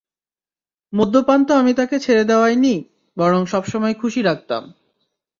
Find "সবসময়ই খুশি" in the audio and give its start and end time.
3.45-4.21